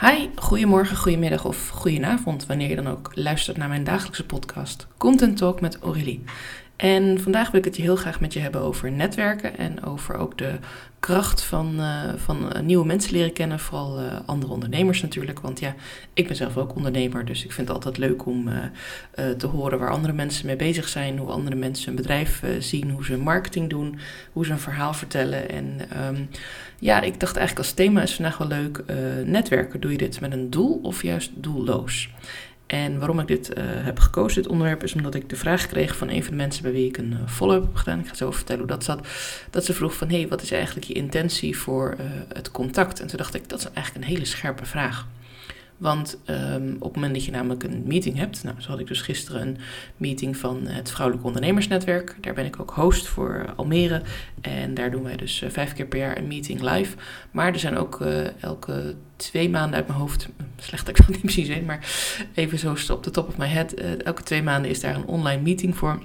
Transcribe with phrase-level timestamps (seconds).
[0.00, 5.36] Hi, goedemorgen, goedemiddag of goedenavond, wanneer je dan ook luistert naar mijn dagelijkse podcast Content
[5.36, 6.24] Talk met Aurélie.
[6.78, 10.38] En vandaag wil ik het heel graag met je hebben over netwerken en over ook
[10.38, 10.58] de
[11.00, 13.58] kracht van, uh, van uh, nieuwe mensen leren kennen.
[13.58, 15.40] Vooral uh, andere ondernemers natuurlijk.
[15.40, 15.74] Want ja,
[16.14, 17.24] ik ben zelf ook ondernemer.
[17.24, 18.50] Dus ik vind het altijd leuk om
[19.38, 21.18] te horen waar andere mensen mee bezig zijn.
[21.18, 22.90] Hoe andere mensen hun bedrijf zien.
[22.90, 23.98] Hoe ze marketing doen.
[24.32, 25.50] Hoe ze een verhaal vertellen.
[25.50, 26.28] En um,
[26.78, 28.84] ja, ik dacht eigenlijk als thema is vandaag wel leuk.
[29.24, 32.10] netwerken, doe je dit met een doel of juist doelloos?
[32.68, 35.96] En waarom ik dit uh, heb gekozen, dit onderwerp, is omdat ik de vraag kreeg
[35.96, 37.98] van een van de mensen bij wie ik een uh, follow-up heb gedaan.
[37.98, 39.06] Ik ga zo vertellen hoe dat zat.
[39.50, 43.00] Dat ze vroeg van, hé, hey, wat is eigenlijk je intentie voor uh, het contact?
[43.00, 45.06] En toen dacht ik, dat is eigenlijk een hele scherpe vraag.
[45.78, 48.86] Want um, op het moment dat je namelijk een meeting hebt, nou, zo had ik
[48.86, 49.56] dus gisteren een
[49.96, 52.16] meeting van het Vrouwelijk Ondernemersnetwerk.
[52.20, 54.02] Daar ben ik ook host voor Almere.
[54.40, 56.96] En daar doen wij dus uh, vijf keer per jaar een meeting live.
[57.30, 61.14] Maar er zijn ook uh, elke twee maanden uit mijn hoofd, slecht dat ik dat
[61.14, 61.86] niet precies weet, maar
[62.34, 63.80] even zo op de top of my head.
[63.80, 66.02] Uh, elke twee maanden is daar een online meeting voor.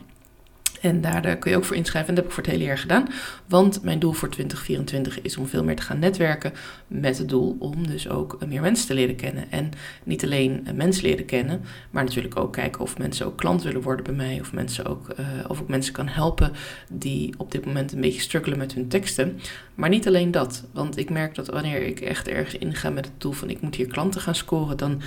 [0.84, 2.10] En daar kun je ook voor inschrijven.
[2.10, 3.08] En dat heb ik voor het hele jaar gedaan.
[3.48, 6.54] Want mijn doel voor 2024 is om veel meer te gaan netwerken.
[6.88, 9.52] Met het doel om dus ook meer mensen te leren kennen.
[9.52, 9.72] En
[10.04, 11.62] niet alleen mensen leren kennen.
[11.92, 14.40] Maar natuurlijk ook kijken of mensen ook klant willen worden bij mij.
[14.40, 15.16] Of, mensen ook,
[15.48, 16.52] of ik mensen kan helpen
[16.90, 19.40] die op dit moment een beetje struggelen met hun teksten.
[19.76, 20.64] Maar niet alleen dat.
[20.74, 23.76] Want ik merk dat wanneer ik echt ergens inga met het doel van ik moet
[23.76, 24.78] hier klanten gaan scoren.
[24.78, 25.02] Dan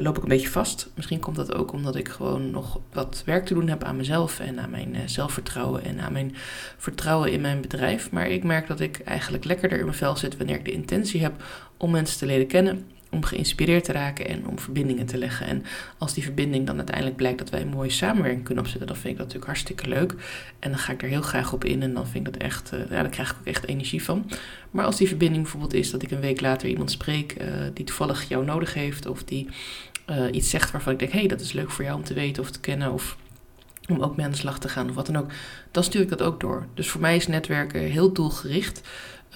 [0.00, 0.90] loop ik een beetje vast.
[0.94, 4.40] Misschien komt dat ook omdat ik gewoon nog wat werk te doen heb aan mezelf
[4.40, 6.34] en aan mijn zelfvertrouwen en aan mijn
[6.76, 8.10] vertrouwen in mijn bedrijf.
[8.10, 11.22] Maar ik merk dat ik eigenlijk lekkerder in mijn vel zit wanneer ik de intentie
[11.22, 11.44] heb
[11.76, 15.46] om mensen te leren kennen, om geïnspireerd te raken en om verbindingen te leggen.
[15.46, 15.64] En
[15.98, 19.12] als die verbinding dan uiteindelijk blijkt dat wij een mooie samenwerking kunnen opzetten, dan vind
[19.12, 20.14] ik dat natuurlijk hartstikke leuk.
[20.58, 22.72] En dan ga ik er heel graag op in en dan vind ik dat echt,
[22.72, 24.30] uh, ja, daar krijg ik ook echt energie van.
[24.70, 27.84] Maar als die verbinding bijvoorbeeld is dat ik een week later iemand spreek uh, die
[27.84, 29.48] toevallig jou nodig heeft of die
[30.30, 32.42] iets zegt waarvan ik denk, hé, hey, dat is leuk voor jou om te weten
[32.42, 33.16] of te kennen of
[33.88, 35.30] om ook mee aan de slag te gaan of wat dan ook,
[35.70, 36.66] dan stuur ik dat ook door.
[36.74, 38.80] Dus voor mij is netwerken heel doelgericht.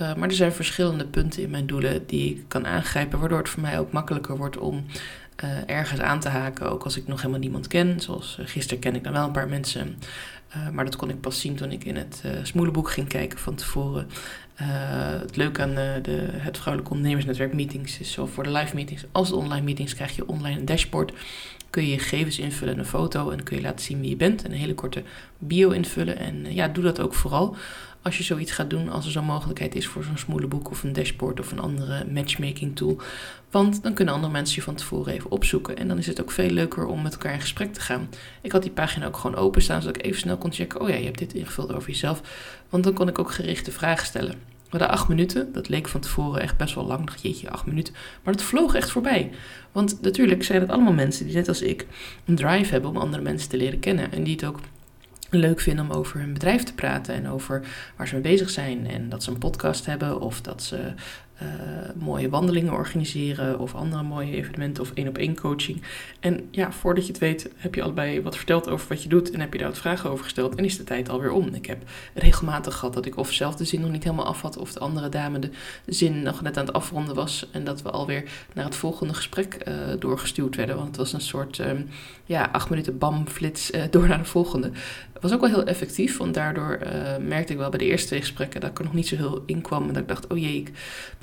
[0.02, 3.48] Uh, maar er zijn verschillende punten in mijn doelen die ik kan aangrijpen, waardoor het
[3.48, 4.84] voor mij ook makkelijker wordt om
[5.44, 8.00] uh, ergens aan te haken, ook als ik nog helemaal niemand ken.
[8.00, 9.98] Zoals uh, gisteren ken ik dan wel een paar mensen,
[10.72, 14.08] maar dat kon ik pas zien toen ik in het smoelenboek ging kijken van tevoren.
[15.20, 19.28] het leuke aan de, het Vrouwelijk Ondernemersnetwerk meetings is zo voor de live meetings als
[19.28, 21.12] de online meetings krijg je online een dashboard
[21.70, 24.42] kun je gegevens invullen in een foto en kun je laten zien wie je bent
[24.42, 25.02] en een hele korte
[25.38, 26.16] bio invullen.
[26.18, 27.56] En uh, ja, doe dat ook vooral
[28.02, 30.92] als je zoiets gaat doen, als er zo'n mogelijkheid is voor zo'n smoelenboek of een
[30.92, 33.00] dashboard of een andere matchmaking tool.
[33.50, 36.30] Want dan kunnen andere mensen je van tevoren even opzoeken en dan is het ook
[36.30, 38.08] veel leuker om met elkaar in gesprek te gaan.
[38.42, 40.94] Ik had die pagina ook gewoon openstaan, zodat ik even snel kon checken, oh ja,
[40.94, 42.20] je hebt dit ingevuld over jezelf.
[42.68, 44.34] Want dan kon ik ook gerichte vragen stellen.
[44.70, 45.52] We hadden acht minuten.
[45.52, 47.06] Dat leek van tevoren echt best wel lang.
[47.06, 47.94] Dacht, jeetje, acht minuten.
[48.22, 49.30] Maar dat vloog echt voorbij.
[49.72, 51.86] Want natuurlijk zijn het allemaal mensen die net als ik
[52.24, 54.12] een drive hebben om andere mensen te leren kennen.
[54.12, 54.60] En die het ook
[55.30, 57.62] leuk vinden om over hun bedrijf te praten en over
[57.96, 58.86] waar ze mee bezig zijn.
[58.86, 60.92] En dat ze een podcast hebben of dat ze
[61.42, 61.48] uh,
[61.94, 65.82] mooie wandelingen organiseren of andere mooie evenementen of één op één coaching.
[66.20, 69.30] En ja, voordat je het weet heb je allebei wat verteld over wat je doet
[69.30, 71.54] en heb je daar wat vragen over gesteld en is de tijd alweer om.
[71.54, 71.82] Ik heb
[72.14, 74.80] regelmatig gehad dat ik of zelf de zin nog niet helemaal af had of de
[74.80, 75.50] andere dame de
[75.86, 78.24] zin nog net aan het afronden was en dat we alweer
[78.54, 80.76] naar het volgende gesprek uh, doorgestuurd werden.
[80.76, 81.88] Want het was een soort um,
[82.24, 84.70] ja, acht minuten bam flits uh, door naar de volgende.
[85.20, 86.78] Was ook wel heel effectief, want daardoor
[87.20, 89.42] merkte ik wel bij de eerste twee gesprekken dat ik er nog niet zo heel
[89.46, 90.72] in kwam en dat ik dacht, oh jee, ik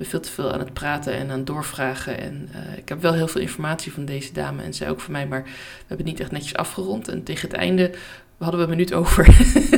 [0.05, 2.19] veel te veel aan het praten en aan doorvragen.
[2.19, 5.11] En uh, ik heb wel heel veel informatie van deze dame en zij ook van
[5.11, 5.49] mij, maar we
[5.87, 7.07] hebben het niet echt netjes afgerond.
[7.07, 7.91] En tegen het einde
[8.37, 9.25] hadden we een minuut over.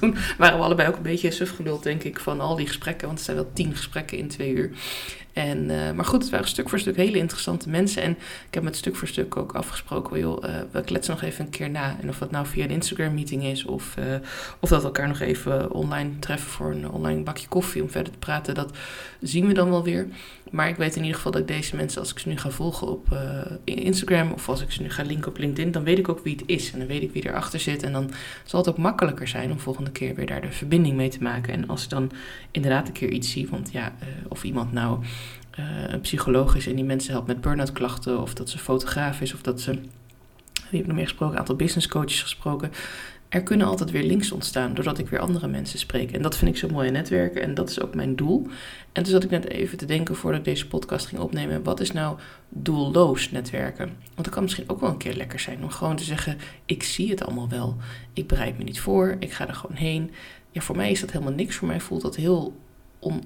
[0.00, 3.06] toen waren we allebei ook een beetje sufgeduld, denk ik, van al die gesprekken.
[3.06, 4.70] Want het zijn wel tien gesprekken in twee uur.
[5.38, 8.02] En, uh, maar goed, het waren stuk voor stuk hele interessante mensen.
[8.02, 8.10] En
[8.48, 11.50] ik heb met stuk voor stuk ook afgesproken, joh, uh, we kletsen nog even een
[11.50, 11.96] keer na.
[12.00, 14.04] En of dat nou via een Instagram meeting is of, uh,
[14.60, 18.12] of dat we elkaar nog even online treffen voor een online bakje koffie om verder
[18.12, 18.72] te praten, dat
[19.20, 20.06] zien we dan wel weer.
[20.50, 22.50] Maar ik weet in ieder geval dat ik deze mensen, als ik ze nu ga
[22.50, 23.06] volgen op
[23.64, 26.36] Instagram of als ik ze nu ga linken op LinkedIn, dan weet ik ook wie
[26.36, 26.72] het is.
[26.72, 27.82] En dan weet ik wie erachter zit.
[27.82, 28.10] En dan
[28.44, 31.52] zal het ook makkelijker zijn om volgende keer weer daar de verbinding mee te maken.
[31.52, 32.10] En als ik dan
[32.50, 33.92] inderdaad een keer iets zie, want ja,
[34.28, 35.04] of iemand nou
[35.58, 39.20] uh, een psycholoog is en die mensen helpt met burn-out klachten, of dat ze fotograaf
[39.20, 39.82] is, of dat ze, wie
[40.70, 42.70] heb ik nog meer gesproken, een aantal business coaches gesproken.
[43.28, 46.12] Er kunnen altijd weer links ontstaan doordat ik weer andere mensen spreek.
[46.12, 48.46] En dat vind ik zo mooi netwerken en dat is ook mijn doel.
[48.92, 51.80] En toen zat ik net even te denken voordat ik deze podcast ging opnemen, wat
[51.80, 53.86] is nou doelloos netwerken?
[53.86, 56.82] Want dat kan misschien ook wel een keer lekker zijn om gewoon te zeggen, ik
[56.82, 57.76] zie het allemaal wel.
[58.12, 60.10] Ik bereid me niet voor, ik ga er gewoon heen.
[60.50, 61.56] Ja, voor mij is dat helemaal niks.
[61.56, 62.56] Voor mij voelt dat heel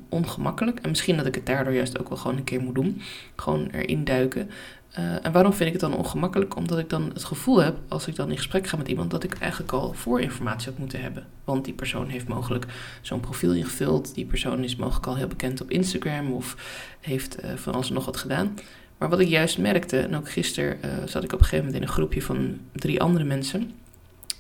[0.09, 0.79] ongemakkelijk.
[0.81, 3.01] En misschien dat ik het daardoor juist ook wel gewoon een keer moet doen.
[3.37, 4.51] Gewoon erin duiken.
[4.99, 6.57] Uh, en waarom vind ik het dan ongemakkelijk?
[6.57, 9.25] Omdat ik dan het gevoel heb, als ik dan in gesprek ga met iemand, dat
[9.25, 11.27] ik eigenlijk al voorinformatie had moeten hebben.
[11.45, 12.67] Want die persoon heeft mogelijk
[13.01, 14.15] zo'n profiel ingevuld.
[14.15, 16.57] Die persoon is mogelijk al heel bekend op Instagram of
[17.01, 18.55] heeft uh, van alles nog wat gedaan.
[18.99, 21.83] Maar wat ik juist merkte, en ook gisteren uh, zat ik op een gegeven moment
[21.83, 23.71] in een groepje van drie andere mensen.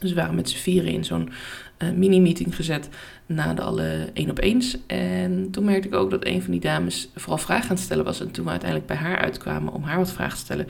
[0.03, 1.31] Dus we waren met z'n vieren in zo'n
[1.79, 2.89] uh, mini-meeting gezet
[3.27, 4.77] na de alle één op eens.
[4.87, 8.05] En toen merkte ik ook dat een van die dames vooral vragen aan het stellen
[8.05, 8.21] was.
[8.21, 10.67] En toen we uiteindelijk bij haar uitkwamen om haar wat vragen te stellen,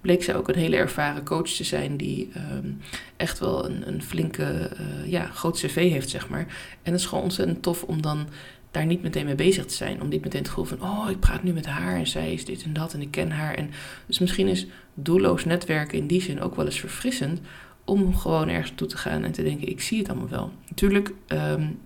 [0.00, 2.80] bleek zij ook een hele ervaren coach te zijn die um,
[3.16, 6.46] echt wel een, een flinke, uh, ja, groot cv heeft, zeg maar.
[6.82, 8.28] En het is gewoon ontzettend tof om dan
[8.70, 10.02] daar niet meteen mee bezig te zijn.
[10.02, 12.44] Om niet meteen het gevoel van, oh, ik praat nu met haar en zij is
[12.44, 13.54] dit en dat en ik ken haar.
[13.54, 13.70] En
[14.06, 17.40] dus misschien is doelloos netwerken in die zin ook wel eens verfrissend
[17.86, 20.52] om gewoon ergens toe te gaan en te denken, ik zie het allemaal wel.
[20.68, 21.78] Natuurlijk, um,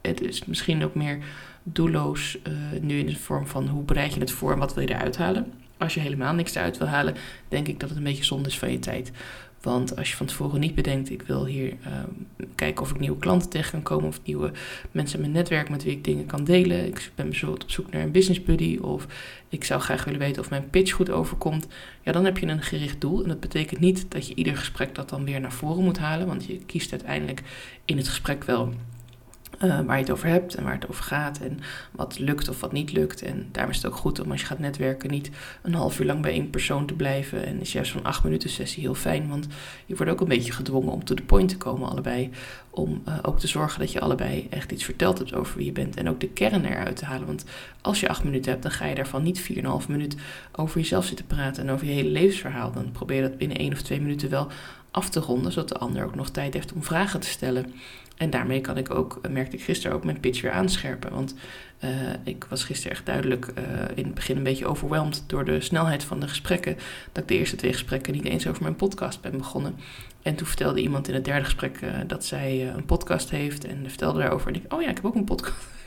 [0.00, 1.18] het is misschien ook meer
[1.62, 4.82] doelloos uh, nu in de vorm van hoe bereid je het voor en wat wil
[4.82, 5.52] je eruit halen.
[5.78, 7.14] Als je helemaal niks eruit wil halen,
[7.48, 9.12] denk ik dat het een beetje zonde is van je tijd.
[9.60, 11.92] Want als je van tevoren niet bedenkt, ik wil hier uh,
[12.54, 14.52] kijken of ik nieuwe klanten tegen kan komen of nieuwe
[14.90, 16.86] mensen in mijn netwerk met wie ik dingen kan delen.
[16.86, 19.06] Ik ben bijvoorbeeld op zoek naar een business buddy of
[19.48, 21.66] ik zou graag willen weten of mijn pitch goed overkomt.
[22.02, 23.22] Ja, dan heb je een gericht doel.
[23.22, 26.26] En dat betekent niet dat je ieder gesprek dat dan weer naar voren moet halen,
[26.26, 27.42] want je kiest uiteindelijk
[27.84, 28.74] in het gesprek wel
[29.64, 31.60] uh, waar je het over hebt en waar het over gaat en
[31.90, 33.22] wat lukt of wat niet lukt.
[33.22, 35.30] En daarom is het ook goed om als je gaat netwerken niet
[35.62, 37.46] een half uur lang bij één persoon te blijven.
[37.46, 39.46] En is juist zo'n acht minuten sessie heel fijn, want
[39.86, 42.30] je wordt ook een beetje gedwongen om to the point te komen allebei.
[42.70, 45.72] Om uh, ook te zorgen dat je allebei echt iets verteld hebt over wie je
[45.72, 47.26] bent en ook de kern eruit te halen.
[47.26, 47.44] Want
[47.80, 50.16] als je acht minuten hebt, dan ga je daarvan niet vier en een half minuut
[50.52, 52.72] over jezelf zitten praten en over je hele levensverhaal.
[52.72, 54.48] Dan probeer je dat binnen één of twee minuten wel
[54.90, 57.72] af te ronden, zodat de ander ook nog tijd heeft om vragen te stellen.
[58.16, 61.12] En daarmee kan ik ook, eh, merkte ik gisteren ook, mijn pitch weer aanscherpen.
[61.12, 61.34] Want
[61.84, 61.90] uh,
[62.24, 63.64] ik was gisteren echt duidelijk uh,
[63.94, 66.76] in het begin een beetje overweldigd door de snelheid van de gesprekken.
[67.12, 69.76] Dat ik de eerste twee gesprekken niet eens over mijn podcast ben begonnen.
[70.22, 74.18] En toen vertelde iemand in het derde gesprek dat zij een podcast heeft en vertelde
[74.18, 74.48] daarover.
[74.48, 75.77] En ik, oh ja, ik heb ook een podcast.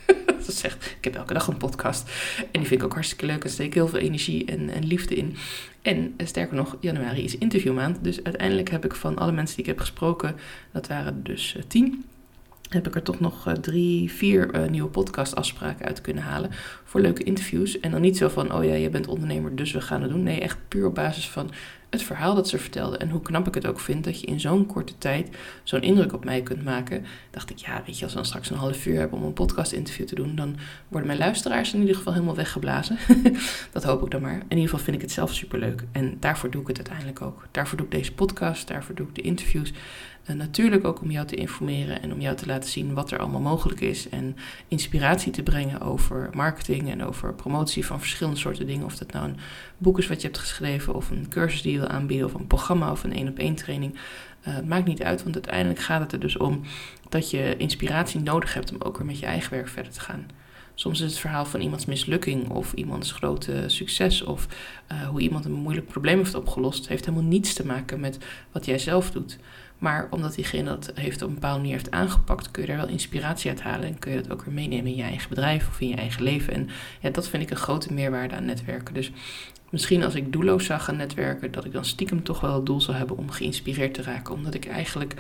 [0.60, 2.10] Zegt, ik heb elke dag een podcast.
[2.38, 3.44] En die vind ik ook hartstikke leuk.
[3.44, 5.36] En steek ik heel veel energie en, en liefde in.
[5.82, 8.04] En sterker nog, januari is interviewmaand.
[8.04, 10.36] Dus uiteindelijk heb ik van alle mensen die ik heb gesproken,
[10.72, 12.06] dat waren dus tien
[12.74, 16.50] heb ik er toch nog uh, drie, vier uh, nieuwe podcastafspraken uit kunnen halen
[16.84, 17.80] voor leuke interviews.
[17.80, 20.24] En dan niet zo van, oh ja, je bent ondernemer, dus we gaan het doen.
[20.24, 21.52] Nee, echt puur op basis van
[21.92, 22.98] het verhaal dat ze vertelde.
[22.98, 25.30] En hoe knap ik het ook vind dat je in zo'n korte tijd
[25.64, 27.06] zo'n indruk op mij kunt maken.
[27.32, 29.34] Dacht ik, ja, weet je, als we dan straks een half uur hebben om een
[29.34, 30.56] podcast interview te doen, dan
[30.88, 32.98] worden mijn luisteraars in ieder geval helemaal weggeblazen.
[33.72, 34.34] dat hoop ik dan maar.
[34.34, 35.84] In ieder geval vind ik het zelf superleuk.
[35.92, 37.48] En daarvoor doe ik het uiteindelijk ook.
[37.52, 39.74] Daarvoor doe ik deze podcast, daarvoor doe ik de interviews.
[40.24, 43.20] En natuurlijk ook om jou te informeren en om jou te laten zien wat er
[43.20, 44.10] allemaal mogelijk is.
[44.10, 44.36] En
[44.68, 48.86] inspiratie te brengen over marketing en over promotie van verschillende soorten dingen.
[48.86, 49.38] Of dat nou een
[49.78, 52.48] boek is wat je hebt geschreven, of een cursus die je wil aanbieden, of een
[52.48, 53.98] programma of een één op één training.
[54.48, 56.62] Uh, maakt niet uit, want uiteindelijk gaat het er dus om
[57.10, 60.26] dat je inspiratie nodig hebt om ook weer met je eigen werk verder te gaan.
[60.76, 64.48] Soms is het verhaal van iemands mislukking of iemands grote succes of
[64.92, 68.18] uh, hoe iemand een moeilijk probleem heeft opgelost, heeft helemaal niets te maken met
[68.52, 69.38] wat jij zelf doet.
[69.82, 72.88] Maar omdat diegene dat heeft op een bepaalde manier heeft aangepakt, kun je daar wel
[72.88, 73.88] inspiratie uit halen.
[73.88, 76.24] En kun je dat ook weer meenemen in je eigen bedrijf of in je eigen
[76.24, 76.54] leven.
[76.54, 76.70] En
[77.00, 78.94] ja, dat vind ik een grote meerwaarde aan netwerken.
[78.94, 79.12] Dus
[79.70, 82.82] misschien als ik doelloos zag gaan netwerken, dat ik dan stiekem toch wel het doel
[82.82, 84.34] zou hebben om geïnspireerd te raken.
[84.34, 85.14] Omdat ik eigenlijk,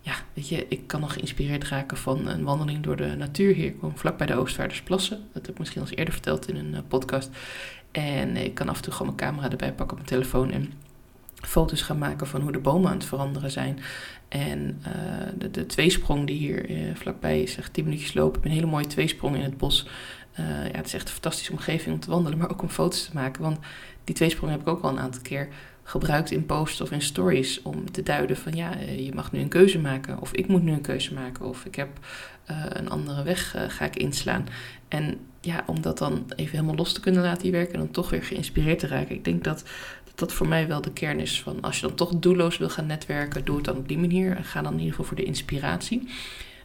[0.00, 3.66] ja, weet je, ik kan nog geïnspireerd raken van een wandeling door de natuur hier.
[3.66, 5.18] Ik woon vlak bij de Oostvaardersplassen.
[5.32, 7.30] Dat heb ik misschien al eens eerder verteld in een eh, podcast.
[7.90, 10.72] En ik kan af en toe gewoon mijn camera erbij pakken op mijn telefoon en
[11.46, 13.78] foto's gaan maken van hoe de bomen aan het veranderen zijn.
[14.28, 14.94] En uh,
[15.38, 18.40] de, de tweesprong die hier uh, vlakbij is, echt 10 minuutjes lopen.
[18.44, 19.86] Een hele mooie tweesprong in het bos.
[20.40, 23.04] Uh, ja, het is echt een fantastische omgeving om te wandelen, maar ook om foto's
[23.04, 23.42] te maken.
[23.42, 23.58] Want
[24.04, 25.48] die tweesprong heb ik ook al een aantal keer
[25.82, 29.48] gebruikt in posts of in stories om te duiden van ja, je mag nu een
[29.48, 31.88] keuze maken of ik moet nu een keuze maken of ik heb
[32.68, 34.46] een andere weg ga ik inslaan.
[34.88, 38.10] En ja, om dat dan even helemaal los te kunnen laten werken en dan toch
[38.10, 39.14] weer geïnspireerd te raken.
[39.14, 39.64] Ik denk dat
[40.14, 42.86] dat voor mij wel de kern is van als je dan toch doelloos wil gaan
[42.86, 44.38] netwerken, doe het dan op die manier.
[44.42, 46.08] Ga dan in ieder geval voor de inspiratie.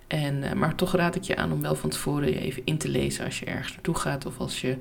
[0.07, 2.77] En, uh, maar toch raad ik je aan om wel van tevoren je even in
[2.77, 4.77] te lezen als je ergens naartoe gaat of als je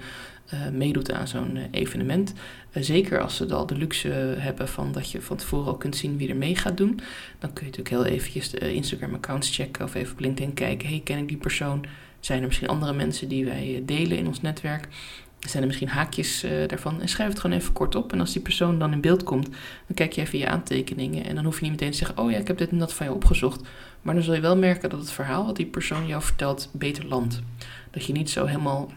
[0.55, 2.33] uh, meedoet aan zo'n uh, evenement.
[2.73, 4.09] zeker als ze al de luxe
[4.39, 7.01] hebben van dat je van tevoren al kunt zien wie er mee gaat doen.
[7.39, 10.89] Dan kun je natuurlijk heel eventjes de Instagram-accounts checken of even op LinkedIn kijken.
[10.89, 11.85] Hey, ken ik die persoon?
[12.21, 14.89] Zijn er misschien andere mensen die wij delen in ons netwerk?
[15.41, 17.01] Zijn er misschien haakjes uh, daarvan.
[17.01, 18.13] En schrijf het gewoon even kort op.
[18.13, 19.49] En als die persoon dan in beeld komt,
[19.87, 21.25] dan kijk je even je aantekeningen.
[21.25, 22.93] En dan hoef je niet meteen te zeggen: Oh ja, ik heb dit en dat
[22.93, 23.61] van je opgezocht.
[24.03, 27.07] Maar dan zul je wel merken dat het verhaal wat die persoon jou vertelt beter
[27.07, 27.41] landt.
[27.91, 28.91] Dat je niet zo helemaal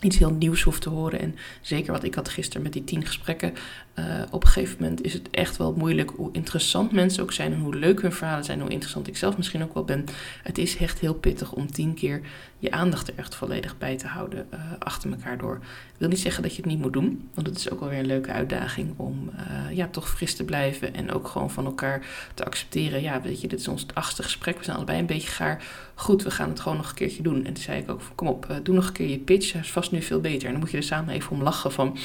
[0.00, 1.20] iets heel nieuws hoeft te horen.
[1.20, 3.54] En zeker wat ik had gisteren met die tien gesprekken.
[3.98, 7.52] Uh, op een gegeven moment is het echt wel moeilijk hoe interessant mensen ook zijn.
[7.52, 8.60] En hoe leuk hun verhalen zijn.
[8.60, 10.04] Hoe interessant ik zelf misschien ook wel ben.
[10.42, 12.20] Het is echt heel pittig om tien keer
[12.64, 14.46] je aandacht er echt volledig bij te houden.
[14.54, 15.54] Uh, achter elkaar door.
[15.64, 17.28] Ik wil niet zeggen dat je het niet moet doen.
[17.34, 20.44] Want het is ook wel weer een leuke uitdaging om uh, ja, toch fris te
[20.44, 20.94] blijven.
[20.94, 23.02] En ook gewoon van elkaar te accepteren.
[23.02, 24.58] Ja, weet je, dit is ons achtste gesprek.
[24.58, 25.62] We zijn allebei een beetje gaar.
[25.94, 27.36] Goed, we gaan het gewoon nog een keertje doen.
[27.36, 29.52] En toen zei ik ook: kom op, doe nog een keer je pitch.
[29.52, 30.44] Hij is vast nu veel beter.
[30.44, 31.98] En dan moet je er samen even om lachen van...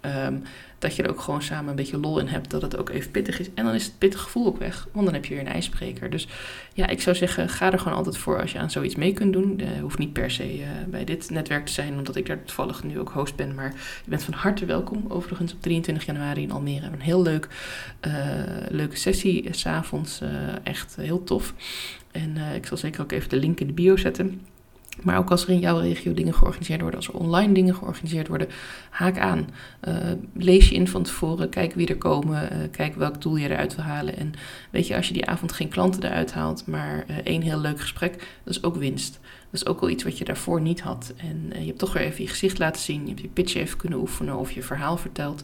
[0.00, 0.42] Um,
[0.78, 2.50] dat je er ook gewoon samen een beetje lol in hebt.
[2.50, 3.48] Dat het ook even pittig is.
[3.54, 4.88] En dan is het pittig gevoel ook weg.
[4.92, 6.10] Want dan heb je weer een ijsbreker.
[6.10, 6.28] Dus
[6.74, 9.32] ja, ik zou zeggen, ga er gewoon altijd voor als je aan zoiets mee kunt
[9.32, 9.60] doen.
[9.60, 12.84] Uh, hoeft niet per se uh, bij dit netwerk te zijn, omdat ik daar toevallig
[12.84, 13.54] nu ook host ben.
[13.54, 15.04] Maar je bent van harte welkom.
[15.08, 16.86] Overigens op 23 januari in Almere.
[16.86, 17.48] Een heel leuk,
[18.06, 18.14] uh,
[18.68, 19.48] leuke sessie.
[19.50, 20.20] S'avonds
[20.62, 21.54] echt heel tof.
[22.10, 24.40] En ik zal zeker ook even de link in de bio zetten.
[25.02, 28.28] Maar ook als er in jouw regio dingen georganiseerd worden, als er online dingen georganiseerd
[28.28, 28.48] worden,
[28.90, 29.48] haak aan.
[29.88, 29.94] Uh,
[30.34, 33.74] lees je in van tevoren, kijk wie er komen, uh, kijk welk doel je eruit
[33.74, 34.16] wil halen.
[34.16, 34.32] En
[34.70, 37.80] weet je, als je die avond geen klanten eruit haalt, maar uh, één heel leuk
[37.80, 38.12] gesprek,
[38.44, 39.20] dat is ook winst.
[39.56, 41.14] Is ook wel iets wat je daarvoor niet had.
[41.16, 43.78] En je hebt toch weer even je gezicht laten zien, je hebt je pitch even
[43.78, 45.42] kunnen oefenen of je verhaal verteld.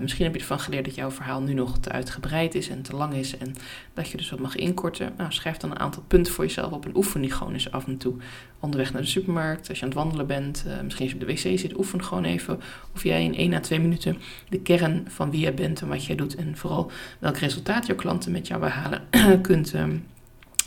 [0.00, 2.96] misschien heb je ervan geleerd dat jouw verhaal nu nog te uitgebreid is en te
[2.96, 3.54] lang is en
[3.94, 5.12] dat je dus wat mag inkorten.
[5.16, 7.86] Nou, schrijf dan een aantal punten voor jezelf op en oefen die gewoon eens af
[7.86, 8.14] en toe
[8.60, 11.26] onderweg naar de supermarkt, als je aan het wandelen bent, uh, misschien als je op
[11.26, 12.60] de wc zit, oefen gewoon even
[12.94, 14.16] of jij in 1 à 2 minuten
[14.48, 17.96] de kern van wie jij bent en wat jij doet en vooral welk resultaat jouw
[17.96, 19.02] klanten met jou behalen
[19.42, 20.06] kunt, um,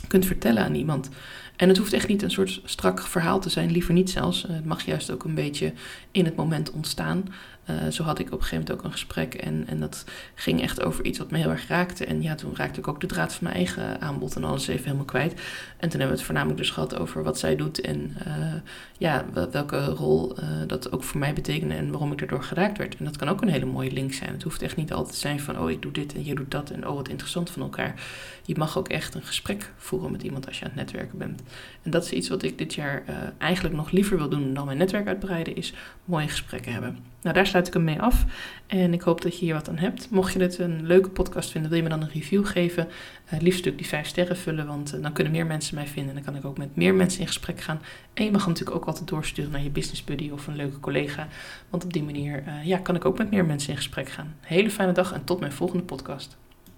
[0.08, 1.10] kunt vertellen aan iemand.
[1.56, 4.42] En het hoeft echt niet een soort strak verhaal te zijn, liever niet zelfs.
[4.48, 5.72] Het mag juist ook een beetje
[6.10, 7.24] in het moment ontstaan.
[7.70, 10.04] Uh, zo had ik op een gegeven moment ook een gesprek en, en dat
[10.34, 12.04] ging echt over iets wat me heel erg raakte.
[12.04, 14.84] En ja, toen raakte ik ook de draad van mijn eigen aanbod en alles even
[14.84, 15.32] helemaal kwijt.
[15.76, 18.54] En toen hebben we het voornamelijk dus gehad over wat zij doet en uh,
[18.98, 22.96] ja, welke rol uh, dat ook voor mij betekende en waarom ik daardoor geraakt werd.
[22.96, 24.32] En dat kan ook een hele mooie link zijn.
[24.32, 26.50] Het hoeft echt niet altijd te zijn van, oh ik doe dit en je doet
[26.50, 27.94] dat en oh wat interessant van elkaar.
[28.42, 31.42] Je mag ook echt een gesprek voeren met iemand als je aan het netwerken bent.
[31.82, 33.04] En dat is iets wat ik dit jaar
[33.38, 36.98] eigenlijk nog liever wil doen dan mijn netwerk uitbreiden, is mooie gesprekken hebben.
[37.26, 38.24] Nou, daar sluit ik hem mee af.
[38.66, 40.10] En ik hoop dat je hier wat aan hebt.
[40.10, 42.86] Mocht je dit een leuke podcast vinden, wil je me dan een review geven.
[42.86, 46.08] Uh, liefst natuurlijk die vijf sterren vullen, want uh, dan kunnen meer mensen mij vinden.
[46.08, 47.80] En dan kan ik ook met meer mensen in gesprek gaan.
[48.14, 50.80] En je mag hem natuurlijk ook altijd doorsturen naar je business buddy of een leuke
[50.80, 51.28] collega.
[51.70, 54.34] Want op die manier uh, ja, kan ik ook met meer mensen in gesprek gaan.
[54.40, 56.36] Hele fijne dag en tot mijn volgende podcast.